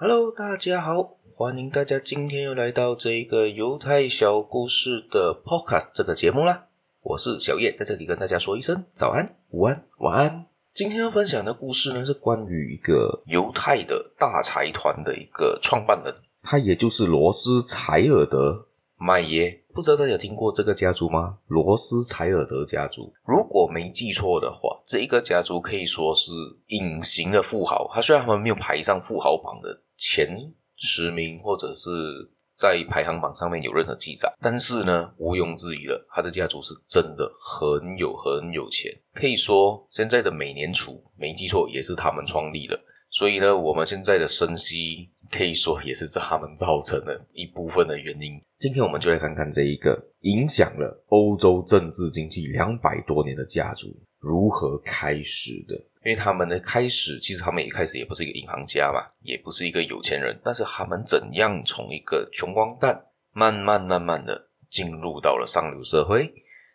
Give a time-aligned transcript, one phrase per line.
[0.00, 6.66] Hello，大家好，欢迎大家今天又来到这一个犹太小故事的 Podcast 这个节目啦。
[7.02, 10.46] 我是小叶，在这里跟大家说一声早安、午安、晚安。
[10.72, 18.67] 今天要分享的故事呢，是关于一个犹太的大财团的一个创办人，他也就是罗斯柴尔德。
[19.00, 21.38] 麦耶，不知道大家有听过这个家族吗？
[21.46, 26.32] 罗斯柴尔德家族，如果没记错的话，这一个家族可以说是
[26.66, 27.88] 隐形的富豪。
[27.94, 30.28] 他虽然他们没有排上富豪榜的前
[30.74, 31.88] 十名，或者是
[32.56, 38.92] 在排行榜上面有任何记载，但是呢，毋庸置疑的，他的家族是真的很有很有钱。
[39.14, 42.76] 可以说，现在的美联储没记错也是他们创立的。
[43.10, 45.10] 所以呢，我们现在的升息。
[45.30, 48.40] 可以说也是他们造成的一部分的原因。
[48.58, 55.76] 今天我们就来看看这一个影响了欧洲政治经济两百多年的家族如何开始的。
[56.04, 62.98] 因为他们的开始，其实他们一开始也不是一个银行家嘛，也不是一个有钱人，但是他们怎样从一个穷光蛋，
[63.32, 66.32] 慢慢慢慢的进入到了上流社会，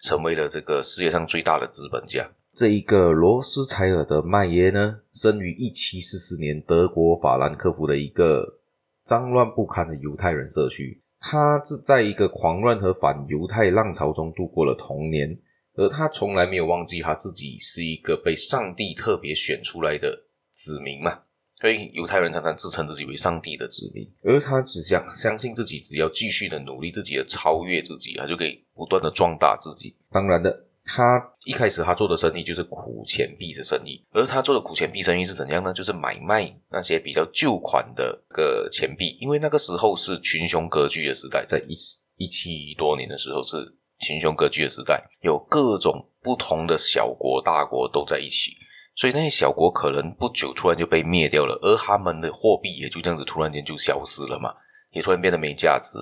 [0.00, 2.28] 成为了这个世界上最大的资本家。
[2.54, 8.60] 这一个罗斯柴尔德麦耶呢，生于一七四四年德国法兰克福的一个
[9.02, 11.02] 脏乱不堪的犹太人社区。
[11.18, 15.36] 他是在一个狂乱和反犹太浪潮中度过了童年，
[15.74, 20.16] 而他从来没有忘记他自己是一个被上帝特别选出来的
[20.52, 21.22] 子民嘛。
[21.60, 29.96] 所以犹太人常常自称自己为上帝的子民，而他只想相信自己，只要继续的努力，自己的超越自己，他就可以不断的壮大自己。
[30.12, 30.66] 当然的。
[30.84, 35.72] 他一开始他做的生意就是苦钱币的生意，而他做的苦钱币生意是怎样呢？
[35.72, 41.72] 就是买卖那些比较旧款的个钱币，因为那个时候是群雄割据的时代，在一
[42.18, 43.56] 一七多年的时候是
[44.00, 48.52] 群雄割据的时代，有各种不同的小国大国都在一起，
[48.94, 54.52] 所以那些小国可能不久突然就被灭掉了，而他们的货币也就这样子突然间就消失了嘛，
[54.92, 55.98] 也突然变得没价值。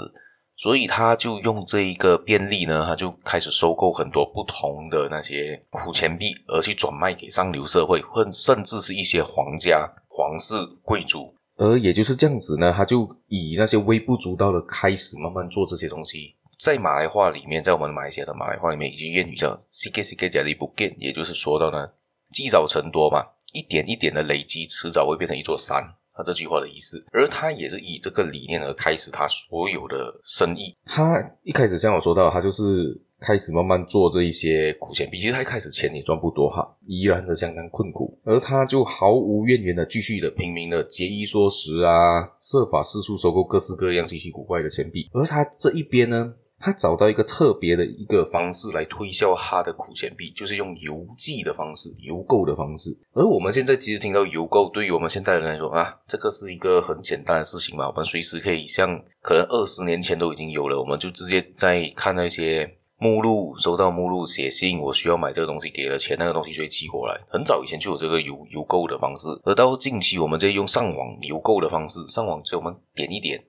[0.62, 11.34] 所以他就用这一个便利呢，他就开始收购很多不同的那些苦钱币，而去转卖给上流社会，或甚至是一些皇家、皇室、贵族。
[11.56, 16.36] 而也就是这样子呢，他就以那些微不足道的开始，慢慢做这些东西。
[16.60, 21.88] 在马来话里面，在我们马来西亚的马来话里面，一句谚语叫 “sikit sikit jadi bukit”，也就是说到呢，
[22.30, 25.82] 积少成多嘛，一点一点的累积，迟早会变成一座山。
[26.14, 30.76] 他这句话的意思，而他也是以这个理念而开始他所有的生意。
[30.84, 35.18] 他一开始像我说到，他就是开始慢慢做这一些苦钱币。
[35.18, 38.18] 其实他一开始钱也赚不多哈，依然的相当困苦。
[38.24, 45.08] 而他就毫无怨言的继续的拼命的节衣缩食啊，设法四处收购各式各样稀奇古怪的钱币。
[45.12, 46.34] 而他这一边呢？
[46.62, 52.96] 他找到一个特别的一个方式来推销他的苦钱币，就是用邮寄的方式、邮购的方式。
[53.12, 57.88] 而我们现在其实听到邮购，对于我们现代人来说啊，这个是一个很简单的事情嘛。
[57.88, 67.20] 我们随时可以像可能二十年前都已经有了，我们就直接在看那些目录，收到目录写信，我需要买这个东西，给了钱，那个东西就会寄过来。
[67.28, 73.42] 很早以前就有这个邮邮购的方式，而到近期我们就用上网邮购的方式，上网只要我们点一点。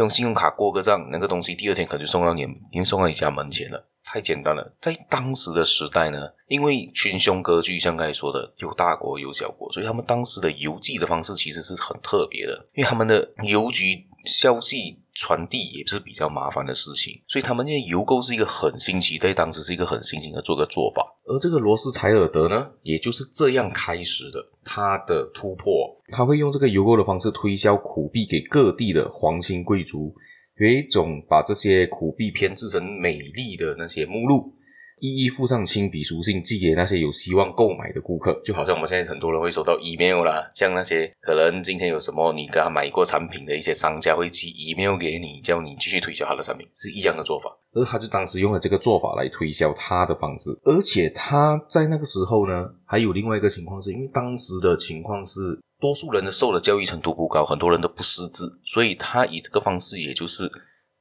[0.00, 4.70] 用信用卡过个账，那个东西第二天可能就送到你，已经送到你家门前了，太简单了。
[4.80, 14.98] 在当时的时代呢，因为群雄割据，像刚才说的，有大国有小国，所以他们当时的邮寄的方式其实是很特别的，因为他们的邮局消息。
[15.12, 21.04] 传递也是比较麻烦的事情，所以他们那邮购是一个很新奇，在当时是一个很新型的做个做法。
[21.26, 25.94] 而这个罗斯柴尔德呢，也就是这样开始的他的突破。
[26.10, 30.14] 他会用这个邮购的方式推销苦币给各地的皇亲贵族，
[30.58, 34.54] 有一种把这些苦币编制成美丽的那些目录。
[35.02, 47.48] 一一附上亲笔书信寄给那些有希望购买的顾客，就好像我们现在很多人会收到 email 啦，像那些可能今天有什么你跟他买过产品的一些商家会寄 email 给你，叫你继续推销他的产品，是一样的做法。
[47.72, 55.40] 而他就当时用了这个做法来推销他的方式，而且他在那个时候呢，还有另外一个情况是，因为当时的情况是
[55.80, 60.50] 多数人的受的教育程度不高，很多人都不识字，所以他以这个方式，也就是。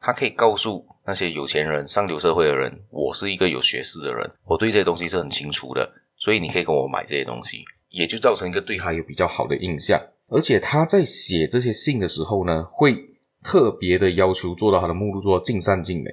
[0.02, 10.02] 他可以告诉那些有钱人、上流社会的人，我是一个有学识的人，我对这些东西是很清楚的，所以你可以跟我买这些东西，也就造成一个对他有比较好的印象。
[10.30, 12.96] 而且他在写这些信的时候呢，会
[13.44, 16.10] 特别的要求做到他的目录做到尽善尽美，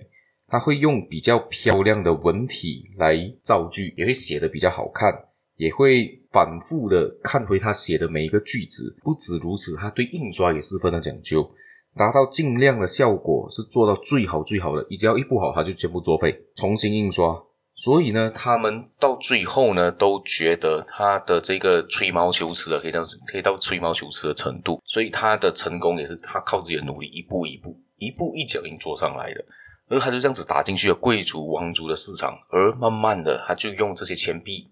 [0.48, 5.14] 他会用比较漂亮的文体来造句，也会写得比较好看，
[5.56, 8.96] 也会反复的看回他写的每一个句子。
[9.02, 11.50] 不止如此，他对印刷也十分的讲究。
[11.96, 17.42] 达到尽量的效果是做到最好最好的，你只要一不好，他就全部作废，重新印刷，
[17.74, 24.78] 所以呢，他们到最后呢，都觉得他的这个吹毛求疵的，可以这样子，可以到吹毛求疵的程度。
[24.84, 29.42] 所以他的成功也是他靠自己的努力，一步一步、一步一脚印做上来的。
[29.88, 34.68] 而他就这样子打进去了贵族王族的市场，而慢慢的，他就用这些钱币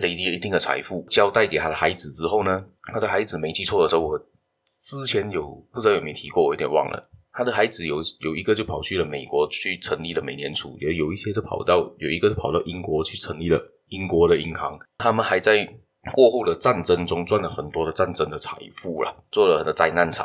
[0.00, 7.10] 累积了一定的财富，交代给他的孩子之后呢，他的孩子没记错的时候，我之前有不知道有没有提过，我有点忘了。
[7.32, 14.78] 他的孩子有有一个就跑去了美国去成立了美联储，也有一些是跑到有一个是跑到英国去成立了英国的银行。
[14.98, 15.64] 他们还在
[16.12, 20.24] 过后的战争中赚了很多的战争的财富了，做了很多灾难财。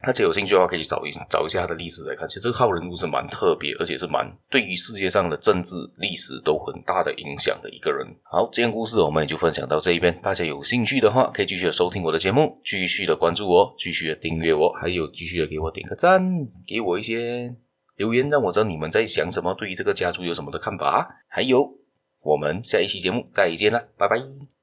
[0.00, 2.26] 大家有兴趣的话，可以去找一找一下他的历史来看。
[2.28, 8.06] 其实这个号人物是蛮特别，而且是蛮对于世界上的政治历史都很大的影响的一个人。
[8.22, 10.16] 好，这件故事我们也就分享到这一边。
[10.22, 16.22] 大家有兴趣的话，可以继续的收听我的节目，继续的关注我，继续的订阅我，还有继续的给我点个赞，
[16.64, 17.56] 给我一些
[17.96, 21.22] 留言，让我知道你们在想什么，对于这个家族有什么的看法。
[21.26, 21.74] 还有，
[22.22, 24.48] 我们下一期节目再见了，拜拜。